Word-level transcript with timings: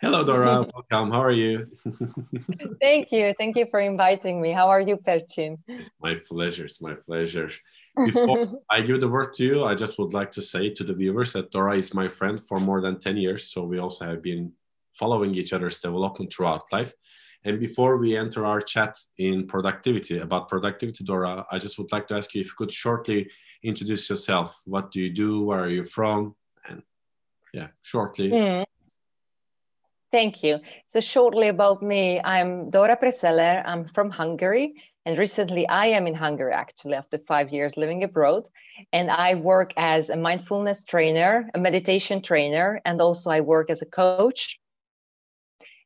Hello, 0.00 0.22
Dora. 0.22 0.64
Welcome. 0.72 1.10
How 1.10 1.24
are 1.24 1.32
you? 1.32 1.66
Thank 2.80 3.10
you. 3.10 3.34
Thank 3.36 3.56
you 3.56 3.66
for 3.68 3.80
inviting 3.80 4.40
me. 4.40 4.52
How 4.52 4.68
are 4.68 4.80
you, 4.80 4.96
Perchin? 4.96 5.58
It's 5.66 5.90
my 6.00 6.14
pleasure. 6.14 6.66
It's 6.66 6.80
my 6.80 6.94
pleasure. 6.94 7.50
Before 7.96 8.60
I 8.70 8.80
give 8.82 9.00
the 9.00 9.08
word 9.08 9.32
to 9.34 9.44
you, 9.44 9.64
I 9.64 9.74
just 9.74 9.98
would 9.98 10.14
like 10.14 10.30
to 10.32 10.42
say 10.42 10.70
to 10.70 10.84
the 10.84 10.94
viewers 10.94 11.32
that 11.32 11.50
Dora 11.50 11.76
is 11.76 11.94
my 11.94 12.06
friend 12.06 12.38
for 12.38 12.60
more 12.60 12.80
than 12.80 13.00
10 13.00 13.16
years. 13.16 13.50
So 13.50 13.64
we 13.64 13.80
also 13.80 14.04
have 14.04 14.22
been 14.22 14.52
following 14.94 15.34
each 15.34 15.52
other's 15.52 15.80
development 15.80 16.32
throughout 16.32 16.70
life. 16.70 16.94
And 17.42 17.58
before 17.58 17.96
we 17.96 18.16
enter 18.16 18.46
our 18.46 18.60
chat 18.60 18.96
in 19.18 19.48
productivity 19.48 20.18
about 20.18 20.48
productivity, 20.48 21.02
Dora, 21.02 21.44
I 21.50 21.58
just 21.58 21.76
would 21.76 21.90
like 21.90 22.06
to 22.08 22.14
ask 22.14 22.32
you 22.36 22.40
if 22.42 22.46
you 22.46 22.54
could 22.56 22.70
shortly 22.70 23.28
introduce 23.64 24.08
yourself. 24.08 24.62
What 24.64 24.92
do 24.92 25.00
you 25.00 25.10
do? 25.10 25.42
Where 25.42 25.64
are 25.64 25.68
you 25.68 25.84
from? 25.84 26.36
And 26.68 26.84
yeah, 27.52 27.68
shortly. 27.82 28.30
Mm. 28.30 28.64
Thank 30.10 30.42
you. 30.42 30.60
So 30.86 31.00
shortly 31.00 31.48
about 31.48 31.82
me, 31.82 32.18
I'm 32.24 32.70
Dora 32.70 32.96
Preseller. 32.96 33.62
I'm 33.62 33.84
from 33.84 34.10
Hungary. 34.10 34.72
And 35.04 35.18
recently 35.18 35.68
I 35.68 35.88
am 35.88 36.06
in 36.06 36.14
Hungary 36.14 36.54
actually 36.54 36.94
after 36.94 37.18
five 37.18 37.50
years 37.50 37.76
living 37.76 38.02
abroad. 38.04 38.44
And 38.90 39.10
I 39.10 39.34
work 39.34 39.72
as 39.76 40.08
a 40.08 40.16
mindfulness 40.16 40.84
trainer, 40.84 41.50
a 41.54 41.58
meditation 41.58 42.22
trainer, 42.22 42.80
and 42.86 43.02
also 43.02 43.28
I 43.30 43.40
work 43.40 43.68
as 43.68 43.82
a 43.82 43.86
coach. 43.86 44.58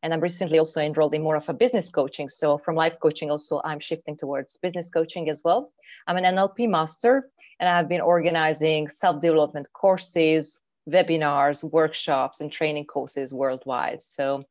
And 0.04 0.14
I'm 0.14 0.20
recently 0.20 0.58
also 0.58 0.80
enrolled 0.80 1.14
in 1.14 1.22
more 1.22 1.36
of 1.36 1.48
a 1.48 1.54
business 1.54 1.91
coaching. 1.91 2.28
So 2.28 2.58
from 2.58 2.77
life 2.77 2.98
coaching, 3.02 3.30
also 3.30 3.60
I'm 3.64 3.80
shifting 3.80 4.16
towards 4.16 4.56
business 4.56 4.91
coaching 4.91 5.30
as 5.30 5.42
well. 5.44 5.72
I'm 6.06 6.16
an 6.16 6.24
NLP 6.24 6.68
master 6.68 7.28
and 7.58 7.68
I've 7.68 7.88
been 7.88 8.00
organizing 8.00 8.88
self-development 8.88 9.68
courses, 9.72 10.60
webinars, 10.88 11.62
workshops, 11.62 12.41
and 12.41 12.50
training 12.50 12.86
courses 12.86 13.32
worldwide. 13.32 14.02
So 14.02 14.45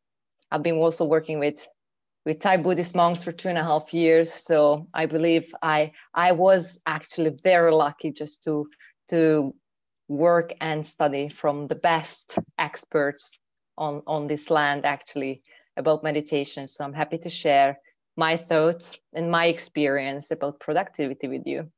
I've 0.52 0.64
been 0.64 0.78
also 0.78 1.06
working 1.06 1.40
with 1.40 1.68
with 2.26 2.40
Thai 2.40 2.58
Buddhist 2.58 2.94
monks 2.94 3.24
for 3.24 3.32
two 3.32 3.50
and 3.50 3.58
a 3.58 3.64
half 3.64 3.94
years. 3.94 4.32
So 4.32 4.88
I 4.94 5.06
believe 5.08 5.54
I 5.62 5.94
I 6.14 6.34
was 6.34 6.80
actually 6.86 7.36
very 7.44 7.72
lucky 7.74 8.12
just 8.12 8.44
to 8.44 8.68
to 9.10 9.56
work 10.08 10.54
and 10.62 10.86
study 10.86 11.30
from 11.30 11.68
the 11.68 11.76
best 11.76 12.38
experts 12.60 13.38
on 13.78 14.04
on 14.06 14.28
this 14.28 14.50
land 14.50 14.86
actually 14.86 15.42
about 15.78 16.04
meditation. 16.04 16.68
So 16.68 16.84
I'm 16.84 16.94
happy 16.94 17.18
to 17.20 17.30
share 17.30 17.80
my 18.18 18.38
thoughts 18.38 18.98
and 19.14 19.32
my 19.32 19.46
experience 19.46 20.32
about 20.32 20.60
productivity 20.60 21.28
with 21.28 21.48
you. 21.48 21.72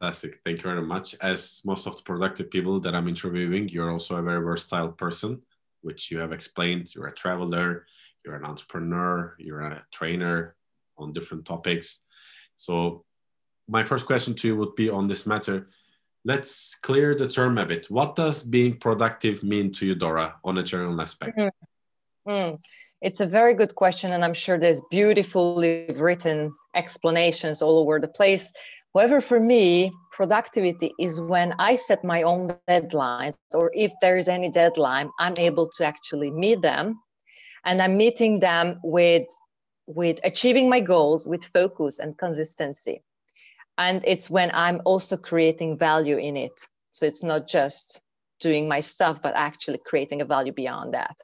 Fantastic. 0.00 0.40
Thank 0.44 0.58
you 0.58 0.62
very 0.62 0.82
much. 0.82 1.16
As 1.20 1.60
most 1.64 1.86
of 1.86 1.96
the 1.96 2.02
productive 2.02 2.50
people 2.50 2.78
that 2.80 2.94
I'm 2.94 3.08
interviewing, 3.08 3.68
you're 3.68 3.90
also 3.90 4.16
a 4.16 4.22
very 4.22 4.42
versatile 4.42 4.92
person, 4.92 5.42
which 5.82 6.10
you 6.10 6.18
have 6.20 6.32
explained. 6.32 6.94
You're 6.94 7.08
a 7.08 7.12
traveler, 7.12 7.86
you're 8.24 8.36
an 8.36 8.44
entrepreneur, 8.44 9.34
you're 9.38 9.62
a 9.62 9.84
trainer 9.92 10.54
on 10.98 11.12
different 11.12 11.44
topics. 11.46 12.00
So, 12.54 13.04
my 13.68 13.82
first 13.82 14.06
question 14.06 14.34
to 14.34 14.48
you 14.48 14.56
would 14.56 14.74
be 14.76 14.88
on 14.88 15.08
this 15.08 15.26
matter. 15.26 15.68
Let's 16.24 16.76
clear 16.76 17.14
the 17.14 17.26
term 17.26 17.58
a 17.58 17.66
bit. 17.66 17.86
What 17.90 18.16
does 18.16 18.42
being 18.42 18.78
productive 18.78 19.42
mean 19.42 19.72
to 19.72 19.86
you, 19.86 19.94
Dora, 19.94 20.36
on 20.44 20.58
a 20.58 20.62
general 20.62 21.00
aspect? 21.00 21.38
Mm. 21.38 21.50
Mm. 22.28 22.58
It's 23.00 23.20
a 23.20 23.26
very 23.26 23.54
good 23.54 23.74
question, 23.74 24.12
and 24.12 24.24
I'm 24.24 24.34
sure 24.34 24.58
there's 24.58 24.82
beautifully 24.90 25.86
written 25.96 26.52
explanations 26.74 27.62
all 27.62 27.78
over 27.78 28.00
the 28.00 28.08
place. 28.08 28.52
However, 28.98 29.20
for 29.20 29.38
me, 29.38 29.92
productivity 30.10 30.92
is 30.98 31.20
when 31.20 31.54
I 31.60 31.76
set 31.76 32.02
my 32.02 32.22
own 32.22 32.56
deadlines, 32.68 33.36
or 33.54 33.70
if 33.72 33.92
there 34.00 34.16
is 34.16 34.26
any 34.26 34.50
deadline, 34.50 35.08
I'm 35.20 35.34
able 35.38 35.70
to 35.76 35.84
actually 35.84 36.32
meet 36.32 36.62
them. 36.62 37.00
And 37.64 37.80
I'm 37.80 37.96
meeting 37.96 38.40
them 38.40 38.80
with, 38.82 39.28
with 39.86 40.18
achieving 40.24 40.68
my 40.68 40.80
goals 40.80 41.28
with 41.28 41.44
focus 41.44 42.00
and 42.00 42.18
consistency. 42.18 43.04
And 43.86 44.02
it's 44.04 44.28
when 44.28 44.50
I'm 44.52 44.80
also 44.84 45.16
creating 45.16 45.78
value 45.78 46.16
in 46.16 46.36
it. 46.36 46.58
So 46.90 47.06
it's 47.06 47.22
not 47.22 47.46
just 47.46 48.00
doing 48.40 48.66
my 48.66 48.80
stuff, 48.80 49.22
but 49.22 49.34
actually 49.36 49.78
creating 49.86 50.22
a 50.22 50.24
value 50.24 50.52
beyond 50.52 50.94
that. 50.94 51.16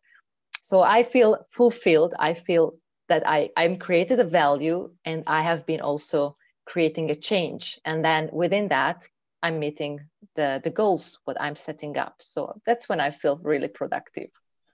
So 0.62 0.80
I 0.80 1.02
feel 1.02 1.38
fulfilled. 1.50 2.14
I 2.20 2.34
feel 2.34 2.74
that 3.08 3.26
I, 3.26 3.50
I'm 3.56 3.78
created 3.78 4.20
a 4.20 4.30
value 4.42 4.92
and 5.04 5.24
I 5.26 5.42
have 5.42 5.66
been 5.66 5.80
also 5.80 6.36
creating 6.64 7.10
a 7.10 7.14
change. 7.14 7.80
And 7.84 8.04
then 8.04 8.30
within 8.32 8.68
that 8.68 9.06
i'm 9.42 9.58
meeting 9.58 10.00
the 10.36 10.60
the 10.64 10.70
goals 10.70 11.18
what 11.24 11.40
i'm 11.40 11.56
setting 11.56 11.96
up. 11.98 12.16
So 12.20 12.60
that's 12.66 12.88
when 12.88 13.00
i 13.00 13.10
feel 13.10 13.36
really 13.42 13.68
productive. 13.68 14.30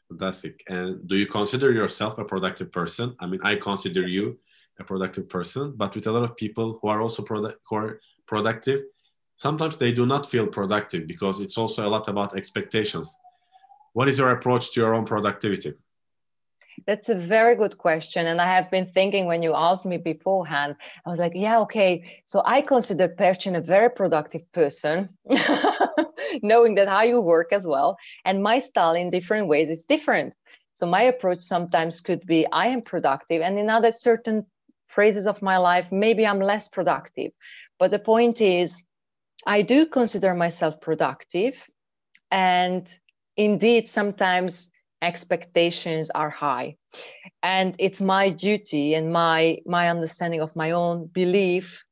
Fantastic. 0.09 0.65
And 0.69 1.07
do 1.07 1.17
you 1.17 1.27
consider 1.27 1.73
yourself 1.73 2.19
a 2.19 2.25
productive 2.25 2.71
person? 2.73 3.17
I 3.21 3.27
mean 3.27 3.41
i 3.43 3.55
consider 3.57 4.07
you 4.07 4.39
a 4.79 4.85
productive 4.85 5.29
person 5.29 5.75
but 5.77 5.95
with 5.95 6.07
a 6.07 6.13
lot 6.13 6.25
of 6.25 6.37
people 6.37 6.79
who 6.81 6.89
are 6.89 7.01
also 7.03 7.23
produ- 7.23 7.57
who 7.67 7.77
are 7.77 8.01
productive 8.27 8.81
sometimes 9.35 9.77
they 9.77 9.93
do 9.93 10.05
not 10.05 10.31
feel 10.33 10.47
productive 10.47 11.07
because 11.07 11.41
it's 11.41 11.57
also 11.57 11.87
a 11.87 11.91
lot 11.95 12.09
about 12.09 12.37
expectations. 12.37 13.19
What 13.95 14.07
is 14.09 14.19
your 14.19 14.31
approach 14.31 14.73
to 14.73 14.81
your 14.81 14.95
own 14.95 15.07
productivity 15.07 15.73
that's 16.87 17.09
a 17.09 17.15
very 17.15 17.57
good 17.57 17.79
question. 17.79 18.27
And 18.27 18.41
I 18.41 18.55
have 18.55 18.71
been 18.71 18.87
thinking 18.87 19.27
when 19.27 19.43
you 19.43 19.55
asked 19.55 19.87
me 19.87 19.97
beforehand, 19.97 20.77
I 21.05 21.11
was 21.11 21.19
like, 21.19 21.33
yeah, 21.35 21.61
okay. 21.61 22.21
So 22.27 22.43
I 22.45 22.63
consider 22.63 23.09
Perchin 23.09 23.57
a 23.57 23.61
very 23.61 23.91
productive 23.91 24.51
person, 24.53 25.11
knowing 26.43 26.77
that 26.77 26.89
how 26.89 27.03
you 27.03 27.21
work 27.21 27.53
as 27.53 27.67
well. 27.67 27.97
And 28.25 28.43
my 28.43 28.59
style 28.59 28.95
in 28.95 29.11
different 29.11 29.49
ways 29.49 29.69
is 29.69 29.85
different. 29.85 30.35
So 30.75 30.87
my 30.87 31.03
approach 31.03 31.41
sometimes 31.41 32.01
could 32.01 32.27
be 32.27 32.47
I 32.51 32.69
am 32.69 32.81
productive, 32.81 33.43
and 33.43 33.59
in 33.59 33.69
other 33.69 33.91
certain 33.91 34.47
phases 34.89 35.27
of 35.27 35.43
my 35.43 35.59
life, 35.59 35.93
maybe 35.93 36.27
I'm 36.27 36.41
less 36.41 36.69
productive. 36.69 37.33
But 37.79 37.91
the 37.91 37.99
point 37.99 38.41
is, 38.41 38.83
I 39.47 39.61
do 39.61 39.85
consider 39.85 40.35
myself 40.35 40.81
productive. 40.81 41.69
And 42.31 42.89
indeed, 43.37 43.89
sometimes 43.89 44.70
expectations 45.03 46.11
are 46.11 46.31
high. 46.31 46.77
And 47.43 47.75
it's 47.79 48.01
my 48.01 48.31
duty 48.31 48.95
and 48.95 49.13
my 49.13 49.59
my 49.67 49.89
understanding 49.89 50.41
of 50.41 50.55
my 50.57 50.71
own 50.73 51.07
belief 51.07 51.85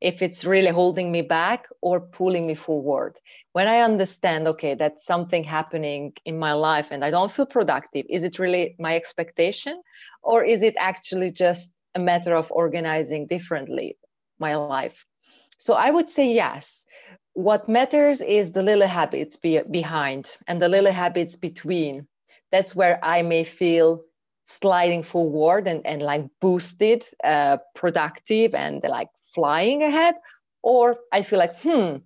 if 0.00 0.22
it's 0.22 0.44
really 0.44 0.70
holding 0.70 1.10
me 1.10 1.22
back 1.22 1.66
or 1.80 2.00
pulling 2.00 2.46
me 2.46 2.54
forward. 2.54 3.18
When 3.52 3.68
i 3.68 3.80
understand 3.80 4.48
okay 4.48 4.74
that's 4.74 5.04
something 5.06 5.44
happening 5.44 6.12
in 6.24 6.38
my 6.38 6.52
life 6.52 6.88
and 6.92 7.04
i 7.04 7.10
don't 7.10 7.32
feel 7.32 7.46
productive 7.46 8.06
is 8.08 8.22
it 8.24 8.38
really 8.38 8.74
my 8.78 8.94
expectation 8.96 9.80
or 10.22 10.44
is 10.44 10.62
it 10.62 10.74
actually 10.78 11.30
just 11.32 11.72
a 11.94 12.00
matter 12.00 12.34
of 12.34 12.52
organizing 12.52 13.26
differently 13.26 13.96
my 14.38 14.54
life? 14.56 14.98
So 15.50 15.74
i 15.74 15.84
would 15.84 16.02
say 16.08 16.26
yes. 16.32 16.86
What 17.34 17.68
matters 17.68 18.20
is 18.20 18.50
the 18.52 18.62
little 18.62 18.86
habits 18.88 19.36
be- 19.36 19.62
behind 19.80 20.24
and 20.46 20.60
the 20.60 20.68
little 20.68 20.92
habits 20.92 21.36
between 21.36 22.06
that's 22.52 22.74
where 22.74 22.98
I 23.02 23.22
may 23.22 23.44
feel 23.44 24.04
sliding 24.44 25.02
forward 25.02 25.66
and, 25.66 25.86
and 25.86 26.02
like 26.02 26.26
boosted, 26.40 27.04
uh, 27.24 27.56
productive, 27.74 28.54
and 28.54 28.82
like 28.84 29.08
flying 29.34 29.82
ahead. 29.82 30.14
Or 30.62 30.96
I 31.10 31.22
feel 31.22 31.38
like, 31.38 31.60
hmm, 31.60 31.96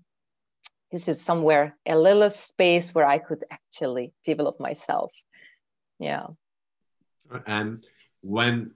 this 0.92 1.08
is 1.08 1.20
somewhere 1.20 1.76
a 1.84 1.98
little 1.98 2.30
space 2.30 2.94
where 2.94 3.06
I 3.06 3.18
could 3.18 3.44
actually 3.50 4.12
develop 4.24 4.60
myself. 4.60 5.12
Yeah. 5.98 6.28
And 7.46 7.84
when 8.22 8.72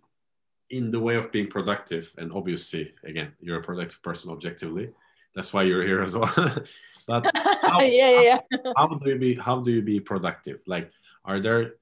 in 0.69 0.91
the 0.91 1.01
way 1.01 1.17
of 1.17 1.33
being 1.33 1.49
productive, 1.49 2.13
and 2.19 2.33
obviously, 2.33 2.93
again, 3.05 3.33
you're 3.41 3.59
a 3.59 3.63
productive 3.63 4.03
person 4.03 4.31
objectively. 4.31 4.91
That's 5.35 5.53
why 5.53 5.63
you're 5.63 5.85
here 5.85 6.03
as 6.03 6.17
well. 6.17 6.33
but 7.07 7.31
how, 7.35 7.81
yeah, 7.83 8.21
yeah. 8.23 8.39
How, 8.77 8.89
how 8.89 8.95
do 8.95 9.11
you 9.11 9.19
be? 9.19 9.35
How 9.35 9.61
do 9.61 9.71
you 9.71 9.83
be 9.83 10.01
productive? 10.01 10.61
Like, 10.67 10.91
are 11.25 11.41
there 11.41 11.75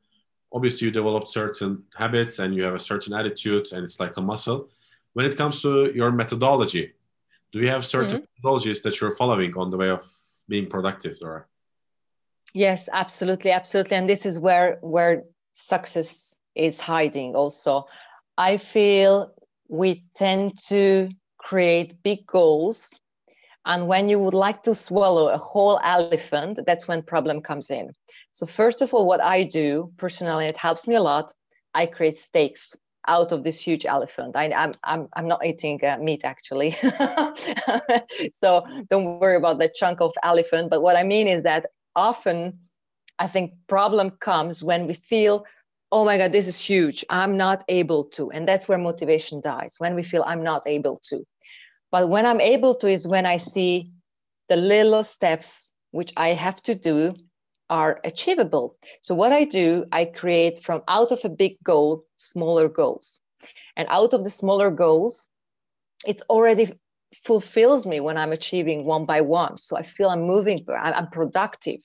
obviously 0.52 0.86
you 0.86 0.90
develop 0.90 1.28
certain 1.28 1.84
habits 1.96 2.38
and 2.38 2.54
you 2.54 2.62
have 2.62 2.74
a 2.74 2.78
certain 2.78 3.12
attitude 3.12 3.66
and 3.72 3.84
it's 3.84 4.00
like 4.00 4.16
a 4.16 4.20
muscle 4.20 4.68
when 5.12 5.26
it 5.26 5.36
comes 5.36 5.62
to 5.62 5.92
your 5.94 6.10
methodology 6.10 6.92
do 7.52 7.58
you 7.60 7.68
have 7.68 7.84
certain 7.84 8.22
mm-hmm. 8.22 8.48
methodologies 8.48 8.82
that 8.82 9.00
you're 9.00 9.14
following 9.14 9.54
on 9.56 9.70
the 9.70 9.76
way 9.76 9.90
of 9.90 10.02
being 10.48 10.66
productive 10.66 11.18
Dora? 11.18 11.44
yes 12.54 12.88
absolutely 12.92 13.50
absolutely 13.50 13.96
and 13.96 14.08
this 14.08 14.24
is 14.24 14.38
where 14.38 14.78
where 14.80 15.24
success 15.54 16.36
is 16.54 16.80
hiding 16.80 17.34
also 17.34 17.86
i 18.36 18.56
feel 18.56 19.32
we 19.68 20.04
tend 20.16 20.58
to 20.66 21.08
create 21.36 22.02
big 22.02 22.26
goals 22.26 22.98
and 23.66 23.86
when 23.86 24.08
you 24.08 24.18
would 24.18 24.34
like 24.34 24.62
to 24.62 24.74
swallow 24.74 25.28
a 25.28 25.36
whole 25.36 25.78
elephant 25.84 26.58
that's 26.66 26.88
when 26.88 27.02
problem 27.02 27.42
comes 27.42 27.70
in 27.70 27.92
so 28.38 28.46
first 28.46 28.82
of 28.82 28.94
all, 28.94 29.04
what 29.04 29.20
I 29.20 29.42
do 29.42 29.92
personally, 29.96 30.46
it 30.46 30.56
helps 30.56 30.86
me 30.86 30.94
a 30.94 31.02
lot. 31.02 31.32
I 31.74 31.86
create 31.86 32.18
steaks 32.18 32.76
out 33.08 33.32
of 33.32 33.42
this 33.42 33.58
huge 33.58 33.84
elephant. 33.84 34.36
I, 34.36 34.44
am 34.44 34.52
I'm, 34.54 34.72
I'm, 34.84 35.08
I'm 35.16 35.26
not 35.26 35.44
eating 35.44 35.84
uh, 35.84 35.96
meat 36.00 36.24
actually. 36.24 36.70
so 38.32 38.64
don't 38.88 39.18
worry 39.18 39.34
about 39.34 39.58
the 39.58 39.68
chunk 39.74 40.00
of 40.00 40.12
elephant. 40.22 40.70
But 40.70 40.82
what 40.82 40.94
I 40.94 41.02
mean 41.02 41.26
is 41.26 41.42
that 41.42 41.66
often 41.96 42.60
I 43.18 43.26
think 43.26 43.54
problem 43.66 44.10
comes 44.10 44.62
when 44.62 44.86
we 44.86 44.94
feel 44.94 45.44
oh 45.90 46.04
my 46.04 46.18
god 46.18 46.32
this 46.32 46.46
is 46.46 46.60
huge 46.60 47.02
i'm 47.08 47.38
not 47.38 47.64
able 47.66 48.04
to 48.04 48.30
and 48.30 48.46
that's 48.46 48.68
where 48.68 48.76
motivation 48.76 49.40
dies 49.40 49.76
when 49.78 49.94
we 49.94 50.02
feel 50.02 50.22
i'm 50.26 50.42
not 50.42 50.66
able 50.66 51.00
to 51.02 51.24
but 51.90 52.10
when 52.10 52.26
i'm 52.26 52.42
able 52.42 52.74
to 52.74 52.88
is 52.88 53.06
when 53.06 53.24
i 53.24 53.38
see 53.38 53.90
the 54.50 54.56
little 54.56 55.02
steps 55.02 55.72
which 55.92 56.12
i 56.14 56.34
have 56.34 56.60
to 56.60 56.74
do 56.74 57.14
are 57.70 58.00
achievable 58.04 58.76
so 59.02 59.14
what 59.14 59.32
i 59.32 59.44
do 59.44 59.84
i 59.92 60.04
create 60.04 60.62
from 60.62 60.82
out 60.88 61.12
of 61.12 61.20
a 61.24 61.28
big 61.28 61.56
goal 61.62 62.04
smaller 62.16 62.68
goals 62.68 63.20
and 63.76 63.88
out 63.90 64.14
of 64.14 64.24
the 64.24 64.30
smaller 64.30 64.70
goals 64.70 65.28
it's 66.06 66.22
already 66.30 66.72
fulfills 67.24 67.86
me 67.86 68.00
when 68.00 68.16
I'm 68.16 68.32
achieving 68.32 68.84
one 68.84 69.04
by 69.04 69.20
one. 69.22 69.56
So 69.58 69.76
I 69.76 69.82
feel 69.82 70.08
I'm 70.08 70.22
moving, 70.22 70.64
I'm 70.70 71.08
productive. 71.08 71.80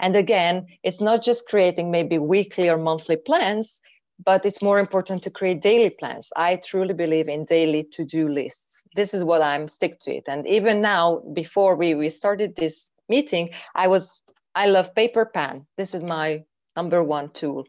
And 0.00 0.16
again, 0.16 0.66
it's 0.82 1.00
not 1.00 1.22
just 1.22 1.48
creating 1.48 1.90
maybe 1.90 2.18
weekly 2.18 2.68
or 2.68 2.78
monthly 2.78 3.16
plans, 3.16 3.80
but 4.24 4.44
it's 4.46 4.62
more 4.62 4.78
important 4.78 5.22
to 5.22 5.30
create 5.30 5.62
daily 5.62 5.90
plans. 5.90 6.30
I 6.36 6.56
truly 6.56 6.94
believe 6.94 7.28
in 7.28 7.44
daily 7.44 7.84
to 7.92 8.04
do 8.04 8.28
lists. 8.28 8.82
This 8.94 9.14
is 9.14 9.24
what 9.24 9.42
I'm 9.42 9.68
stick 9.68 9.98
to 10.00 10.14
it. 10.14 10.24
And 10.28 10.46
even 10.46 10.80
now, 10.80 11.22
before 11.32 11.76
we, 11.76 11.94
we 11.94 12.08
started 12.08 12.54
this 12.54 12.90
meeting, 13.08 13.50
I 13.74 13.88
was, 13.88 14.20
I 14.54 14.66
love 14.66 14.94
paper 14.94 15.24
pen. 15.24 15.66
This 15.76 15.94
is 15.94 16.02
my 16.02 16.44
number 16.76 17.02
one 17.02 17.30
tool. 17.30 17.64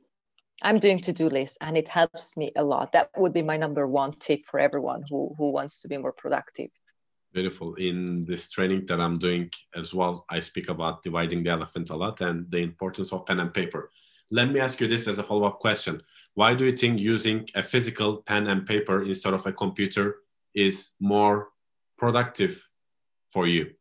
I'm 0.62 0.80
doing 0.80 1.00
to-do 1.02 1.30
lists 1.30 1.58
and 1.62 1.78
it 1.78 1.88
helps 1.88 2.36
me 2.36 2.52
a 2.56 2.64
lot. 2.64 2.92
That 2.94 3.10
would 3.18 3.34
be 3.34 3.42
my 3.42 3.58
number 3.58 3.88
one 3.88 4.14
tip 4.20 4.46
for 4.46 4.60
everyone 4.60 5.04
who, 5.10 5.34
who 5.38 5.52
wants 5.52 5.82
to 5.82 5.88
be 5.88 5.98
more 5.98 6.12
productive. 6.12 6.70
Beautiful. 7.34 7.74
In 7.76 8.22
this 8.22 8.50
training 8.50 8.86
that 8.88 9.02
I'm 9.02 9.18
doing 9.18 9.50
as 9.76 9.94
well, 9.94 10.26
I 10.30 10.40
speak 10.40 10.70
about 10.70 11.04
dividing 11.04 11.44
the 11.44 11.52
elephant 11.52 11.90
a 11.90 11.96
lot 11.96 12.22
and 12.22 12.50
the 12.52 12.60
importance 12.60 13.12
of 13.12 13.26
pen 13.26 13.40
and 13.40 13.54
paper. 13.54 13.90
Let 14.30 14.52
me 14.52 14.60
ask 14.60 14.80
you 14.80 14.88
this 14.88 15.08
as 15.08 15.20
a 15.20 15.24
follow 15.24 15.48
up 15.48 15.60
question. 15.60 16.02
Why 16.34 16.54
do 16.54 16.66
you 16.66 16.76
think 16.76 17.00
using 17.00 17.48
a 17.56 17.64
physical 17.64 18.18
pen 18.18 18.48
and 18.48 18.66
paper 18.66 19.04
instead 19.04 19.34
of 19.34 19.46
a 19.46 19.54
computer 19.54 20.18
is 20.54 20.94
more 21.00 21.50
productive 21.98 22.68
for 23.30 23.48
you? 23.48 23.72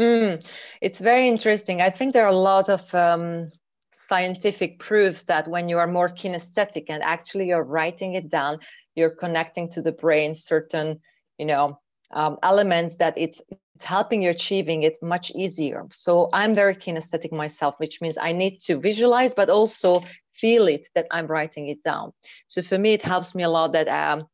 Mm, 0.00 0.44
it's 0.80 0.98
very 0.98 1.28
interesting. 1.28 1.80
I 1.80 1.90
think 1.90 2.12
there 2.12 2.24
are 2.24 2.32
a 2.32 2.36
lot 2.36 2.68
of 2.68 2.94
um, 2.94 3.50
scientific 3.92 4.78
proofs 4.78 5.24
that 5.24 5.48
when 5.48 5.68
you 5.68 5.78
are 5.78 5.86
more 5.86 6.08
kinesthetic 6.08 6.86
and 6.88 7.02
actually 7.02 7.48
you're 7.48 7.62
writing 7.62 8.14
it 8.14 8.28
down, 8.28 8.60
you're 8.94 9.10
connecting 9.10 9.68
to 9.70 9.82
the 9.82 9.92
brain 9.92 10.34
certain, 10.34 11.00
you 11.38 11.46
know, 11.46 11.78
um, 12.10 12.38
elements 12.42 12.96
that 12.96 13.14
it's 13.16 13.40
it's 13.74 13.84
helping 13.84 14.22
you 14.22 14.28
achieving 14.30 14.82
it 14.82 14.98
much 15.02 15.30
easier. 15.30 15.86
So 15.92 16.28
I'm 16.32 16.54
very 16.54 16.76
kinesthetic 16.76 17.32
myself, 17.32 17.74
which 17.78 18.02
means 18.02 18.18
I 18.18 18.32
need 18.32 18.60
to 18.66 18.78
visualize, 18.78 19.34
but 19.34 19.48
also 19.48 20.02
feel 20.32 20.68
it 20.68 20.88
that 20.94 21.06
I'm 21.10 21.26
writing 21.26 21.68
it 21.68 21.82
down. 21.82 22.12
So 22.48 22.60
for 22.60 22.76
me, 22.78 22.92
it 22.92 23.02
helps 23.02 23.34
me 23.34 23.44
a 23.44 23.48
lot 23.48 23.72
that 23.72 23.88
um, 23.88 24.26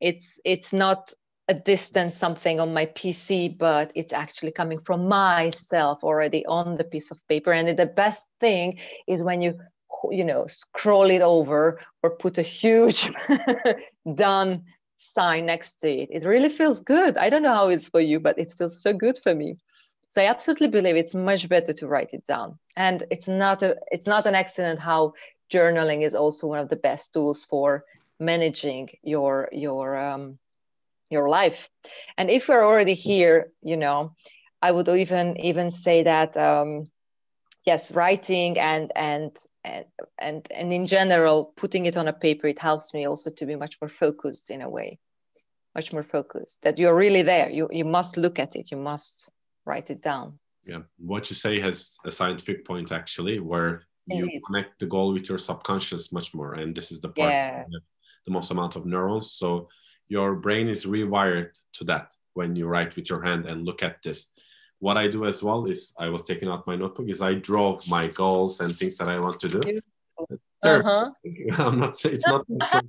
it's 0.00 0.40
it's 0.44 0.72
not 0.72 1.12
a 1.50 1.54
distant 1.54 2.14
something 2.14 2.60
on 2.60 2.72
my 2.72 2.86
PC, 2.86 3.58
but 3.58 3.90
it's 3.96 4.12
actually 4.12 4.52
coming 4.52 4.78
from 4.78 5.08
myself 5.08 6.04
already 6.04 6.46
on 6.46 6.76
the 6.76 6.84
piece 6.84 7.10
of 7.10 7.26
paper. 7.26 7.52
And 7.52 7.76
the 7.76 7.86
best 7.86 8.30
thing 8.38 8.78
is 9.08 9.22
when 9.22 9.42
you 9.42 9.58
you 10.10 10.24
know 10.24 10.46
scroll 10.46 11.10
it 11.10 11.20
over 11.20 11.80
or 12.02 12.10
put 12.10 12.38
a 12.38 12.42
huge 12.42 13.10
done 14.14 14.64
sign 14.96 15.46
next 15.46 15.76
to 15.78 15.88
it. 15.90 16.08
It 16.12 16.24
really 16.24 16.48
feels 16.48 16.80
good. 16.80 17.18
I 17.18 17.28
don't 17.28 17.42
know 17.42 17.54
how 17.54 17.68
it's 17.68 17.88
for 17.88 18.00
you, 18.00 18.20
but 18.20 18.38
it 18.38 18.54
feels 18.56 18.80
so 18.80 18.92
good 18.92 19.18
for 19.18 19.34
me. 19.34 19.56
So 20.08 20.22
I 20.22 20.26
absolutely 20.26 20.68
believe 20.68 20.96
it's 20.96 21.14
much 21.14 21.48
better 21.48 21.72
to 21.72 21.88
write 21.88 22.12
it 22.12 22.24
down. 22.26 22.58
And 22.76 23.02
it's 23.10 23.26
not 23.26 23.64
a 23.64 23.76
it's 23.90 24.06
not 24.06 24.26
an 24.26 24.36
accident 24.36 24.78
how 24.78 25.14
journaling 25.52 26.06
is 26.06 26.14
also 26.14 26.46
one 26.46 26.60
of 26.60 26.68
the 26.68 26.82
best 26.88 27.12
tools 27.12 27.42
for 27.42 27.84
managing 28.20 28.90
your 29.02 29.48
your 29.50 29.96
um, 29.96 30.38
your 31.10 31.28
life. 31.28 31.68
And 32.16 32.30
if 32.30 32.48
we're 32.48 32.64
already 32.64 32.94
here, 32.94 33.52
you 33.62 33.76
know, 33.76 34.14
I 34.62 34.70
would 34.70 34.88
even 34.88 35.36
even 35.38 35.70
say 35.70 36.04
that 36.04 36.36
um, 36.36 36.90
yes, 37.64 37.92
writing 37.92 38.58
and 38.58 38.92
and 38.94 39.36
and 39.64 39.84
and 40.18 40.46
and 40.50 40.72
in 40.72 40.86
general 40.86 41.52
putting 41.56 41.86
it 41.86 41.96
on 41.96 42.08
a 42.08 42.12
paper 42.12 42.46
it 42.46 42.58
helps 42.58 42.94
me 42.94 43.06
also 43.06 43.30
to 43.30 43.46
be 43.46 43.56
much 43.56 43.76
more 43.80 43.88
focused 43.88 44.50
in 44.50 44.62
a 44.62 44.68
way 44.68 44.98
much 45.74 45.92
more 45.92 46.02
focused 46.02 46.58
that 46.62 46.78
you're 46.78 46.96
really 46.96 47.22
there 47.22 47.50
you 47.50 47.68
you 47.70 47.84
must 47.84 48.16
look 48.16 48.38
at 48.38 48.56
it 48.56 48.70
you 48.70 48.76
must 48.76 49.28
write 49.66 49.90
it 49.90 50.02
down 50.02 50.38
yeah 50.64 50.80
what 50.98 51.28
you 51.30 51.36
say 51.36 51.60
has 51.60 51.98
a 52.04 52.10
scientific 52.10 52.64
point 52.64 52.92
actually 52.92 53.38
where 53.38 53.82
you 54.06 54.24
Indeed. 54.24 54.42
connect 54.46 54.78
the 54.80 54.86
goal 54.86 55.12
with 55.12 55.28
your 55.28 55.38
subconscious 55.38 56.12
much 56.12 56.34
more 56.34 56.54
and 56.54 56.74
this 56.74 56.90
is 56.90 57.00
the 57.00 57.08
part 57.08 57.30
yeah. 57.30 57.64
the 58.26 58.32
most 58.32 58.50
amount 58.50 58.76
of 58.76 58.86
neurons 58.86 59.32
so 59.32 59.68
your 60.10 60.34
brain 60.34 60.68
is 60.68 60.84
rewired 60.84 61.52
to 61.72 61.84
that 61.84 62.14
when 62.34 62.54
you 62.54 62.66
write 62.66 62.94
with 62.96 63.08
your 63.08 63.22
hand 63.22 63.46
and 63.46 63.64
look 63.64 63.82
at 63.82 64.02
this 64.02 64.28
what 64.80 64.96
I 64.96 65.06
do 65.06 65.26
as 65.26 65.42
well 65.42 65.66
is 65.66 65.94
I 65.98 66.08
was 66.08 66.24
taking 66.24 66.48
out 66.48 66.66
my 66.66 66.74
notebook 66.74 67.08
is 67.08 67.22
I 67.22 67.34
draw 67.34 67.78
my 67.88 68.06
goals 68.06 68.60
and 68.60 68.76
things 68.76 68.96
that 68.96 69.08
I 69.08 69.20
want 69.20 69.38
to 69.40 69.48
do. 69.48 69.60
Uh-huh. 70.62 71.10
I'm 71.58 71.78
not 71.78 71.96
saying 71.96 72.16
it's 72.16 72.26
not. 72.26 72.44
not 72.48 72.84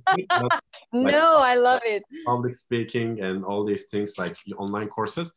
like 0.92 1.14
no, 1.14 1.38
I 1.38 1.54
love 1.54 1.80
it. 1.84 2.02
Public 2.26 2.54
speaking 2.54 3.20
and 3.20 3.44
all 3.44 3.64
these 3.64 3.86
things 3.86 4.18
like 4.18 4.36
online 4.58 4.88
courses, 4.88 5.32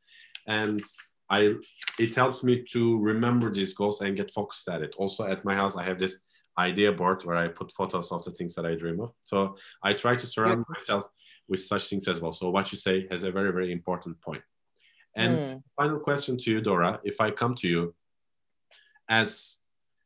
and 0.48 0.82
I 1.30 1.56
it 2.00 2.16
helps 2.16 2.44
me 2.44 2.64
to 2.72 3.00
remember 3.00 3.54
these 3.54 3.74
goals 3.74 4.02
and 4.02 4.18
get 4.18 4.32
focused 4.32 4.68
at 4.70 4.82
it. 4.82 4.96
Also 4.98 5.26
at 5.26 5.46
my 5.46 5.56
house, 5.56 5.78
I 5.78 5.84
have 5.84 5.98
this 5.98 6.20
idea 6.58 6.92
board 6.92 7.24
where 7.24 7.38
I 7.38 7.50
put 7.50 7.72
photos 7.72 8.12
of 8.12 8.24
the 8.24 8.32
things 8.32 8.56
that 8.56 8.66
I 8.66 8.76
dream 8.76 9.02
of. 9.02 9.12
So 9.22 9.58
I 9.84 9.94
try 9.94 10.16
to 10.16 10.28
surround 10.28 10.66
myself 10.70 11.04
with 11.48 11.62
such 11.64 11.90
things 11.90 12.08
as 12.08 12.20
well. 12.22 12.32
So 12.32 12.50
what 12.50 12.72
you 12.72 12.78
say 12.78 13.08
has 13.12 13.24
a 13.24 13.32
very 13.32 13.52
very 13.52 13.72
important 13.72 14.20
point. 14.22 14.44
And 15.16 15.38
mm. 15.38 15.64
final 15.78 16.00
question 16.00 16.38
to 16.38 16.52
you, 16.52 16.62
Dora, 16.62 17.00
if 17.04 17.22
I 17.22 17.32
come 17.32 17.56
to 17.56 17.68
you 17.68 17.96
as 19.08 19.60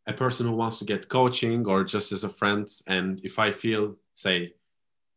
a 0.08 0.14
person 0.14 0.46
who 0.48 0.54
wants 0.54 0.80
to 0.80 0.86
get 0.86 1.10
coaching 1.10 1.66
or 1.66 1.84
just 1.84 2.12
as 2.12 2.24
a 2.24 2.30
friend, 2.30 2.68
and 2.88 3.20
if 3.24 3.40
I 3.40 3.52
feel, 3.52 3.96
say, 4.14 4.54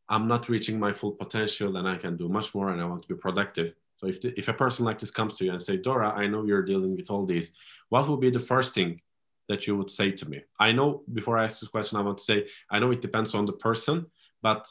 I'm 0.09 0.29
not 0.29 0.49
reaching 0.49 0.79
my 0.79 0.93
full 0.93 1.13
potential 1.13 1.77
and 1.77 1.89
I 1.89 1.97
can 1.97 2.17
do 2.17 2.29
much 2.29 2.55
more 2.55 2.71
and 2.71 2.81
I 2.81 2.85
want 2.85 3.03
to 3.03 3.09
be 3.09 3.15
productive. 3.15 3.75
So 3.97 4.07
if, 4.09 4.21
the, 4.21 4.39
if 4.39 4.49
a 4.49 4.53
person 4.53 4.85
like 4.85 4.99
this 4.99 5.11
comes 5.11 5.35
to 5.39 5.45
you 5.45 5.53
and 5.53 5.63
say, 5.63 5.77
Dora, 5.77 6.11
I 6.11 6.27
know 6.27 6.45
you're 6.45 6.65
dealing 6.65 6.97
with 6.97 7.11
all 7.11 7.25
these, 7.25 7.53
what 7.89 8.09
would 8.09 8.21
be 8.21 8.31
the 8.31 8.39
first 8.39 8.75
thing 8.75 9.01
that 9.49 9.67
you 9.67 9.77
would 9.77 9.91
say 9.91 10.11
to 10.11 10.29
me? 10.29 10.43
I 10.59 10.73
know 10.73 11.03
before 11.13 11.39
I 11.39 11.45
ask 11.45 11.61
this 11.61 11.69
question, 11.69 11.99
I 11.99 12.03
want 12.03 12.19
to 12.19 12.25
say, 12.25 12.47
I 12.71 12.79
know 12.79 12.91
it 12.91 13.01
depends 13.01 13.35
on 13.35 13.47
the 13.47 13.53
person, 13.53 14.07
but 14.43 14.67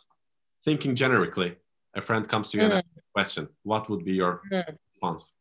thinking 0.66 0.96
generically, 0.96 1.56
a 1.94 2.02
friend 2.02 2.28
comes 2.28 2.50
to 2.52 2.58
you 2.58 2.64
mm. 2.64 2.66
and 2.66 2.74
asks 2.76 2.90
this 2.96 3.08
question, 3.14 3.50
what 3.64 3.90
would 3.90 4.06
be 4.06 4.14
your 4.14 4.42
mm 4.52 4.64
response? 4.94 5.34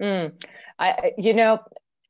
Mm. 0.00 0.32
I, 0.78 1.12
you 1.18 1.34
know, 1.34 1.60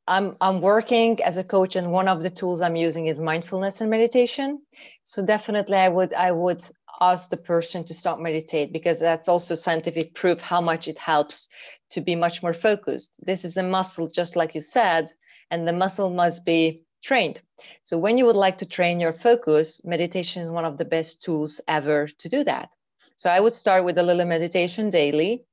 I'm 0.07 0.35
I'm 0.41 0.61
working 0.61 1.21
as 1.23 1.37
a 1.37 1.43
coach, 1.43 1.75
and 1.75 1.91
one 1.91 2.07
of 2.07 2.21
the 2.21 2.29
tools 2.29 2.61
I'm 2.61 2.75
using 2.75 3.07
is 3.07 3.19
mindfulness 3.19 3.81
and 3.81 3.89
meditation. 3.89 4.61
So 5.03 5.23
definitely, 5.23 5.77
I 5.77 5.89
would 5.89 6.13
I 6.13 6.31
would 6.31 6.63
ask 6.99 7.29
the 7.29 7.37
person 7.37 7.83
to 7.85 7.93
start 7.93 8.21
meditate 8.21 8.71
because 8.71 8.99
that's 8.99 9.27
also 9.27 9.55
scientific 9.55 10.13
proof 10.13 10.39
how 10.39 10.61
much 10.61 10.87
it 10.87 10.99
helps 10.99 11.47
to 11.89 12.01
be 12.01 12.15
much 12.15 12.43
more 12.43 12.53
focused. 12.53 13.11
This 13.19 13.43
is 13.43 13.57
a 13.57 13.63
muscle, 13.63 14.07
just 14.07 14.35
like 14.35 14.55
you 14.55 14.61
said, 14.61 15.11
and 15.49 15.67
the 15.67 15.73
muscle 15.73 16.09
must 16.09 16.45
be 16.45 16.83
trained. 17.01 17.41
So 17.83 17.97
when 17.97 18.17
you 18.17 18.25
would 18.25 18.35
like 18.35 18.59
to 18.59 18.65
train 18.65 18.99
your 18.99 19.13
focus, 19.13 19.81
meditation 19.83 20.43
is 20.43 20.49
one 20.49 20.65
of 20.65 20.77
the 20.77 20.85
best 20.85 21.21
tools 21.21 21.61
ever 21.67 22.07
to 22.07 22.29
do 22.29 22.43
that. 22.43 22.69
So 23.15 23.29
I 23.29 23.39
would 23.39 23.53
start 23.53 23.85
with 23.85 23.97
a 23.97 24.03
little 24.03 24.25
meditation 24.25 24.89
daily 24.89 25.45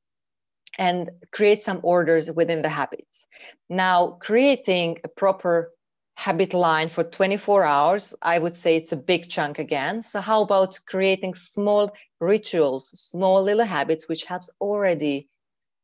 and 0.79 1.11
create 1.33 1.61
some 1.61 1.81
orders 1.83 2.31
within 2.31 2.63
the 2.63 2.69
habits. 2.69 3.27
Now, 3.69 4.17
creating 4.21 4.99
a 5.05 5.09
proper 5.09 5.73
habit 6.17 6.55
line 6.55 6.89
for 6.89 7.05
24 7.05 7.65
hours, 7.65 8.15
I 8.23 8.39
would 8.39 8.57
say 8.57 8.77
it's 8.77 8.93
a 8.93 8.97
big 8.97 9.29
chunk 9.29 9.59
again. 9.59 10.03
So, 10.03 10.21
how 10.21 10.43
about 10.43 10.79
creating 10.87 11.35
small 11.35 11.93
rituals, 12.21 12.91
small 12.99 13.43
little 13.43 13.65
habits, 13.67 14.09
which 14.09 14.25
helps 14.25 14.51
already 14.61 15.29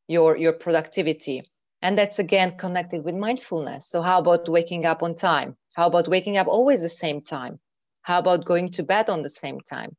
your, 0.07 0.37
your 0.37 0.53
productivity? 0.53 1.43
And 1.81 1.97
that's 1.97 2.19
again 2.19 2.57
connected 2.57 3.03
with 3.03 3.15
mindfulness. 3.15 3.87
So, 3.89 4.01
how 4.01 4.19
about 4.19 4.49
waking 4.49 4.85
up 4.85 5.03
on 5.03 5.15
time? 5.15 5.55
How 5.75 5.87
about 5.87 6.07
waking 6.07 6.37
up 6.37 6.47
always 6.47 6.81
the 6.81 6.89
same 6.89 7.21
time? 7.21 7.59
How 8.01 8.19
about 8.19 8.45
going 8.45 8.71
to 8.73 8.83
bed 8.83 9.09
on 9.09 9.21
the 9.21 9.29
same 9.29 9.59
time? 9.61 9.95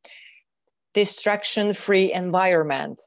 Distraction 0.94 1.74
free 1.74 2.12
environment 2.12 3.00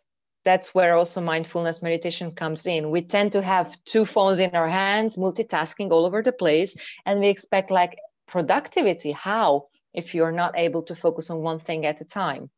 that's 0.46 0.74
where 0.74 0.96
also 0.96 1.22
mindfulness 1.22 1.82
meditation 1.82 2.32
comes 2.32 2.66
in. 2.66 2.92
We 2.92 3.02
tend 3.02 3.34
to 3.34 3.42
have 3.42 3.78
two 3.84 4.06
phones 4.06 4.40
in 4.40 4.56
our 4.56 4.70
hands, 4.70 5.18
multitasking 5.18 5.92
all 5.92 6.06
over 6.06 6.24
the 6.24 6.32
place, 6.32 6.76
and 7.06 7.20
we 7.20 7.28
expect 7.28 7.72
like 7.72 7.98
productivity. 8.28 9.12
How 9.12 9.68
if 9.94 10.16
you're 10.16 10.32
not 10.32 10.58
able 10.58 10.84
to 10.84 10.96
focus 10.96 11.30
on 11.30 11.40
one 11.42 11.60
thing 11.60 11.86
at 11.86 12.02
a 12.02 12.06
time? 12.06 12.50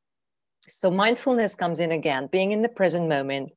So 0.68 0.92
mindfulness 0.92 1.56
comes 1.56 1.80
in 1.80 1.92
again, 1.92 2.30
being 2.32 2.52
in 2.52 2.62
the 2.62 2.70
present 2.70 3.10
moment 3.10 3.52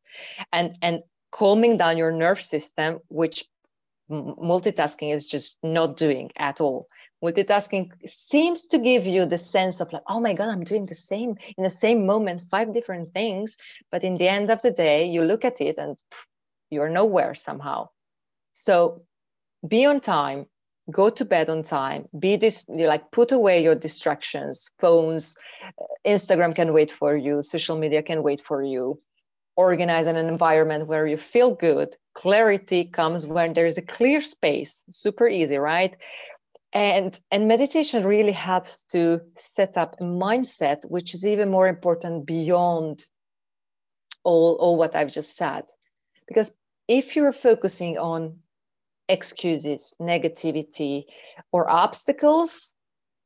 and 0.52 0.76
and 0.80 1.02
calming 1.34 1.76
down 1.76 1.98
your 1.98 2.12
nerve 2.12 2.40
system, 2.40 3.00
which 3.08 3.44
multitasking 4.08 5.12
is 5.12 5.26
just 5.26 5.58
not 5.62 5.96
doing 5.96 6.30
at 6.36 6.60
all. 6.60 6.86
multitasking 7.24 7.90
seems 8.06 8.66
to 8.66 8.78
give 8.78 9.06
you 9.06 9.24
the 9.26 9.38
sense 9.38 9.80
of 9.80 9.90
like 9.94 10.02
oh 10.06 10.20
my 10.20 10.34
god 10.34 10.48
i'm 10.50 10.62
doing 10.62 10.84
the 10.84 11.00
same 11.10 11.30
in 11.56 11.64
the 11.64 11.76
same 11.84 12.04
moment 12.06 12.44
five 12.50 12.74
different 12.74 13.14
things. 13.14 13.56
But 13.90 14.04
in 14.04 14.16
the 14.16 14.28
end 14.28 14.50
of 14.50 14.60
the 14.60 14.70
day 14.70 15.06
you 15.14 15.22
look 15.22 15.44
at 15.44 15.60
it 15.60 15.78
and 15.78 15.96
you're 16.70 16.90
nowhere 17.00 17.34
somehow. 17.34 17.88
So 18.52 19.02
be 19.66 19.86
on 19.86 20.00
time 20.00 20.46
go 21.00 21.08
to 21.18 21.24
bed 21.24 21.48
on 21.48 21.62
time 21.62 22.02
be 22.24 22.36
this 22.36 22.66
like 22.68 23.10
put 23.10 23.32
away 23.32 23.62
your 23.62 23.78
distractions. 23.86 24.68
Phones 24.82 25.36
uh, 25.80 26.10
instagram 26.14 26.54
can 26.54 26.74
wait 26.78 26.90
for 27.00 27.16
you 27.16 27.42
social 27.42 27.76
media 27.84 28.02
can 28.02 28.22
wait 28.22 28.42
for 28.48 28.62
you 28.62 29.00
organize 29.56 30.06
in 30.06 30.16
an 30.16 30.28
environment 30.28 30.86
where 30.86 31.06
you 31.06 31.16
feel 31.16 31.54
good 31.54 31.96
clarity 32.14 32.84
comes 32.84 33.26
when 33.26 33.52
there 33.52 33.66
is 33.66 33.78
a 33.78 33.82
clear 33.82 34.20
space 34.20 34.82
super 34.90 35.28
easy 35.28 35.58
right? 35.58 35.96
And 36.72 37.18
and 37.30 37.46
meditation 37.46 38.04
really 38.04 38.32
helps 38.32 38.84
to 38.92 39.20
set 39.36 39.76
up 39.76 39.96
a 40.00 40.04
mindset 40.04 40.84
which 40.84 41.14
is 41.14 41.24
even 41.24 41.50
more 41.50 41.68
important 41.68 42.26
beyond 42.26 43.04
all, 44.24 44.54
all 44.54 44.76
what 44.76 44.96
i've 44.96 45.12
just 45.12 45.36
said. 45.36 45.64
Because 46.26 46.52
if 46.88 47.14
you're 47.14 47.32
focusing 47.32 47.98
on 47.98 48.38
excuses 49.08 49.92
negativity 50.00 51.04
or 51.52 51.70
obstacles 51.70 52.72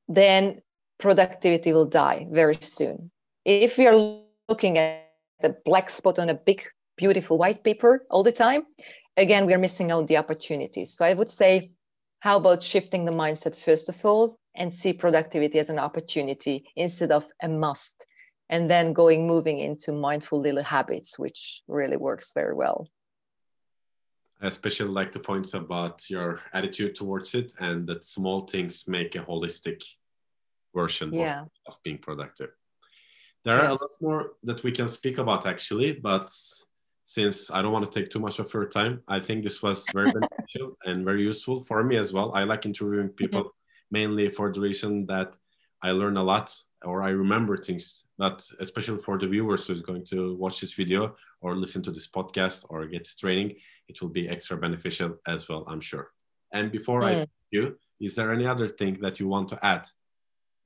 then 0.08 0.60
productivity 0.98 1.72
will 1.72 1.86
die 1.86 2.26
very 2.30 2.56
soon. 2.60 3.10
If 3.44 3.78
are 3.78 4.20
looking 4.48 4.78
at 4.78 5.07
the 5.40 5.56
black 5.64 5.90
spot 5.90 6.18
on 6.18 6.28
a 6.28 6.34
big 6.34 6.64
beautiful 6.96 7.38
white 7.38 7.62
paper 7.62 8.04
all 8.10 8.22
the 8.22 8.32
time. 8.32 8.62
Again 9.16 9.46
we're 9.46 9.58
missing 9.58 9.90
out 9.90 10.06
the 10.06 10.18
opportunities 10.18 10.94
so 10.94 11.04
i 11.04 11.12
would 11.12 11.30
say 11.30 11.72
how 12.20 12.36
about 12.36 12.62
shifting 12.62 13.04
the 13.04 13.12
mindset 13.12 13.56
first 13.56 13.88
of 13.88 14.04
all 14.04 14.38
and 14.54 14.74
see 14.74 14.92
productivity 14.92 15.58
as 15.58 15.70
an 15.70 15.78
opportunity 15.78 16.64
instead 16.76 17.10
of 17.12 17.24
a 17.42 17.48
must 17.48 18.06
and 18.50 18.70
then 18.70 18.92
going 18.92 19.26
moving 19.26 19.58
into 19.58 19.92
mindful 19.92 20.40
little 20.40 20.62
habits 20.62 21.18
which 21.18 21.62
really 21.68 21.96
works 21.96 22.32
very 22.32 22.54
well. 22.54 22.88
I 24.40 24.46
especially 24.46 24.90
like 24.90 25.12
the 25.12 25.18
points 25.18 25.54
about 25.54 26.08
your 26.08 26.40
attitude 26.52 26.94
towards 26.94 27.34
it 27.34 27.52
and 27.58 27.86
that 27.88 28.04
small 28.04 28.46
things 28.46 28.84
make 28.86 29.16
a 29.16 29.18
holistic 29.18 29.82
version 30.74 31.12
yeah. 31.12 31.42
of, 31.42 31.48
of, 31.66 31.82
being 31.82 31.98
productive 31.98 32.50
there 33.48 33.56
yes. 33.56 33.64
are 33.64 33.70
a 33.70 33.78
lot 33.84 33.94
more 34.00 34.20
that 34.48 34.62
we 34.64 34.70
can 34.78 34.88
speak 34.88 35.16
about 35.18 35.46
actually 35.46 35.92
but 35.92 36.28
since 37.08 37.50
I 37.50 37.62
don't 37.62 37.72
want 37.72 37.90
to 37.90 37.98
take 37.98 38.10
too 38.10 38.18
much 38.18 38.38
of 38.38 38.52
your 38.52 38.66
time, 38.66 39.00
I 39.08 39.18
think 39.18 39.42
this 39.42 39.62
was 39.62 39.86
very 39.94 40.12
beneficial 40.16 40.76
and 40.84 41.06
very 41.06 41.22
useful 41.22 41.58
for 41.62 41.82
me 41.82 41.96
as 41.96 42.12
well. 42.12 42.34
I 42.34 42.44
like 42.44 42.66
interviewing 42.66 43.08
people 43.08 43.44
mm-hmm. 43.44 43.90
mainly 43.90 44.28
for 44.28 44.52
the 44.52 44.60
reason 44.60 45.06
that 45.06 45.34
I 45.82 45.92
learn 45.92 46.18
a 46.18 46.22
lot 46.22 46.54
or 46.84 47.02
I 47.02 47.08
remember 47.08 47.56
things, 47.56 48.04
but 48.18 48.46
especially 48.60 48.98
for 48.98 49.16
the 49.16 49.26
viewers 49.26 49.66
who's 49.66 49.80
going 49.80 50.04
to 50.12 50.36
watch 50.36 50.60
this 50.60 50.74
video 50.74 51.16
or 51.40 51.56
listen 51.56 51.82
to 51.84 51.90
this 51.90 52.06
podcast 52.06 52.66
or 52.68 52.84
get 52.84 53.08
training, 53.18 53.56
it 53.88 54.02
will 54.02 54.10
be 54.10 54.28
extra 54.28 54.58
beneficial 54.58 55.16
as 55.26 55.48
well, 55.48 55.64
I'm 55.66 55.80
sure. 55.80 56.10
And 56.52 56.70
before 56.70 57.00
mm. 57.00 57.22
I 57.22 57.26
you, 57.50 57.78
is 57.98 58.16
there 58.16 58.34
any 58.34 58.46
other 58.46 58.68
thing 58.68 58.98
that 59.00 59.18
you 59.18 59.28
want 59.28 59.48
to 59.48 59.64
add 59.64 59.88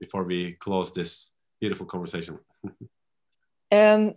before 0.00 0.24
we 0.24 0.54
close 0.54 0.92
this 0.92 1.30
beautiful 1.62 1.86
conversation? 1.86 2.38
um, 3.70 4.14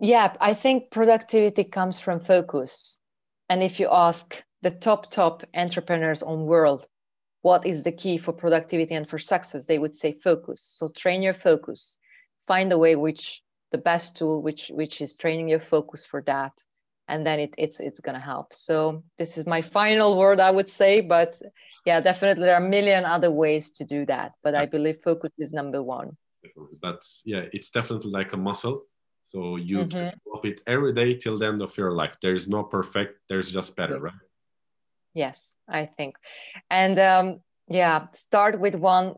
yeah, 0.00 0.34
I 0.40 0.54
think 0.54 0.90
productivity 0.90 1.64
comes 1.64 2.00
from 2.00 2.20
focus. 2.20 2.96
And 3.50 3.62
if 3.62 3.78
you 3.80 3.88
ask 3.92 4.42
the 4.62 4.70
top, 4.70 5.10
top 5.10 5.44
entrepreneurs 5.54 6.22
on 6.22 6.46
world, 6.46 6.86
what 7.42 7.66
is 7.66 7.82
the 7.82 7.92
key 7.92 8.16
for 8.16 8.32
productivity 8.32 8.94
and 8.94 9.08
for 9.08 9.18
success, 9.18 9.66
they 9.66 9.78
would 9.78 9.94
say 9.94 10.12
focus. 10.24 10.66
So 10.78 10.88
train 10.88 11.22
your 11.22 11.34
focus. 11.34 11.98
Find 12.46 12.72
a 12.72 12.78
way 12.78 12.96
which 12.96 13.42
the 13.72 13.78
best 13.78 14.16
tool 14.16 14.42
which 14.42 14.70
which 14.80 15.00
is 15.00 15.16
training 15.16 15.48
your 15.48 15.58
focus 15.58 16.06
for 16.06 16.22
that 16.22 16.52
and 17.08 17.26
then 17.26 17.40
it, 17.40 17.54
it's 17.58 17.80
it's 17.80 18.00
to 18.00 18.18
help 18.18 18.54
so 18.54 19.02
this 19.18 19.36
is 19.38 19.44
my 19.46 19.62
final 19.62 20.16
word 20.16 20.40
i 20.40 20.50
would 20.50 20.70
say 20.70 21.00
but 21.00 21.38
yeah 21.84 22.00
definitely 22.00 22.44
there 22.44 22.54
are 22.54 22.64
a 22.64 22.68
million 22.68 23.04
other 23.04 23.30
ways 23.30 23.70
to 23.70 23.84
do 23.84 24.06
that 24.06 24.32
but 24.42 24.54
i 24.54 24.66
believe 24.66 25.02
focus 25.02 25.32
is 25.38 25.52
number 25.52 25.82
one 25.82 26.16
but 26.80 27.02
yeah 27.24 27.44
it's 27.52 27.70
definitely 27.70 28.10
like 28.10 28.32
a 28.32 28.36
muscle 28.36 28.84
so 29.26 29.56
you 29.56 29.78
mm-hmm. 29.78 29.88
develop 29.88 30.44
it 30.44 30.62
every 30.68 30.92
day 30.92 31.14
till 31.14 31.36
the 31.36 31.46
end 31.46 31.60
of 31.60 31.76
your 31.76 31.90
life. 31.90 32.16
There 32.22 32.32
is 32.32 32.46
no 32.46 32.62
perfect, 32.62 33.18
there's 33.28 33.50
just 33.50 33.74
better, 33.74 33.98
right? 33.98 34.14
Yes, 35.14 35.54
I 35.68 35.86
think. 35.86 36.14
And 36.70 36.96
um, 37.00 37.40
yeah, 37.66 38.06
start 38.12 38.60
with 38.60 38.76
one, 38.76 39.14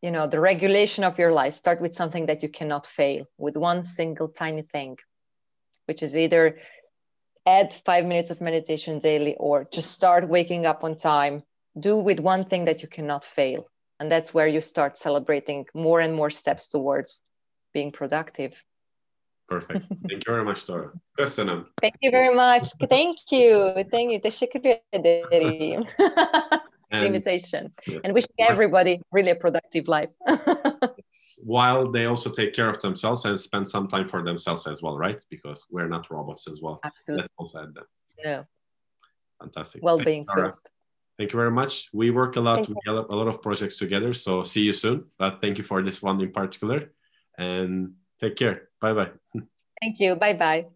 you 0.00 0.10
know, 0.10 0.26
the 0.26 0.40
regulation 0.40 1.04
of 1.04 1.16
your 1.16 1.32
life. 1.32 1.54
Start 1.54 1.80
with 1.80 1.94
something 1.94 2.26
that 2.26 2.42
you 2.42 2.48
cannot 2.48 2.88
fail, 2.88 3.26
with 3.38 3.56
one 3.56 3.84
single 3.84 4.26
tiny 4.26 4.62
thing, 4.62 4.98
which 5.86 6.02
is 6.02 6.16
either 6.16 6.58
add 7.46 7.72
five 7.86 8.04
minutes 8.04 8.30
of 8.30 8.40
meditation 8.40 8.98
daily 8.98 9.36
or 9.38 9.68
just 9.72 9.92
start 9.92 10.28
waking 10.28 10.66
up 10.66 10.82
on 10.82 10.96
time. 10.96 11.44
Do 11.78 11.98
with 11.98 12.18
one 12.18 12.44
thing 12.44 12.64
that 12.64 12.82
you 12.82 12.88
cannot 12.88 13.24
fail. 13.24 13.68
And 14.02 14.10
that's 14.10 14.34
where 14.34 14.48
you 14.48 14.60
start 14.60 14.98
celebrating 14.98 15.64
more 15.74 16.00
and 16.00 16.12
more 16.12 16.28
steps 16.28 16.66
towards 16.66 17.22
being 17.72 17.92
productive. 17.92 18.60
Perfect. 19.48 19.86
Thank 20.08 20.26
you 20.26 20.32
very 20.32 20.44
much, 20.44 20.66
Dora. 20.66 20.90
Köszönöm. 21.16 21.58
Um, 21.58 21.66
Thank 21.80 21.94
you 22.00 22.10
very 22.10 22.34
much. 22.34 22.66
Thank 22.90 23.18
you. 23.30 23.84
Thank 23.92 24.10
you. 24.12 24.20
Teşekkür 24.20 24.60
ederim. 24.92 25.86
and, 26.90 27.06
invitation. 27.14 27.72
Yes. 27.86 28.00
And 28.02 28.12
wishing 28.14 28.50
everybody 28.50 29.00
really 29.12 29.30
a 29.30 29.36
productive 29.36 29.86
life. 29.86 30.12
While 31.44 31.92
they 31.92 32.06
also 32.06 32.30
take 32.30 32.52
care 32.54 32.68
of 32.68 32.78
themselves 32.80 33.24
and 33.24 33.38
spend 33.38 33.68
some 33.68 33.86
time 33.86 34.08
for 34.08 34.24
themselves 34.24 34.66
as 34.66 34.82
well, 34.82 34.98
right? 34.98 35.24
Because 35.30 35.66
we're 35.70 35.88
not 35.88 36.10
robots 36.10 36.48
as 36.48 36.60
well. 36.60 36.80
Absolutely. 36.82 37.22
Let's 37.22 37.34
also 37.36 37.62
add 37.62 37.74
that. 37.74 37.86
No. 38.24 38.46
Fantastic. 39.38 39.82
Well-being 39.84 40.26
first. 40.26 40.70
Thank 41.22 41.34
you 41.34 41.38
very 41.38 41.52
much. 41.52 41.88
We 41.92 42.10
work 42.10 42.34
a 42.34 42.40
lot. 42.40 42.56
Thank 42.56 42.70
we 42.70 42.74
you. 42.84 43.06
a 43.08 43.14
lot 43.14 43.28
of 43.28 43.40
projects 43.40 43.78
together. 43.78 44.12
So 44.12 44.42
see 44.42 44.62
you 44.62 44.72
soon. 44.72 45.04
But 45.18 45.40
thank 45.40 45.56
you 45.56 45.62
for 45.62 45.80
this 45.80 46.02
one 46.02 46.20
in 46.20 46.32
particular. 46.32 46.90
And 47.38 47.94
take 48.18 48.34
care. 48.34 48.70
Bye 48.80 48.92
bye. 48.92 49.12
Thank 49.80 50.00
you. 50.00 50.16
Bye 50.16 50.32
bye. 50.32 50.66